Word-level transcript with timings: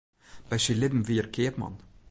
By 0.49 0.57
syn 0.61 0.79
libben 0.81 1.05
wie 1.07 1.19
er 1.21 1.29
keapman. 1.35 1.75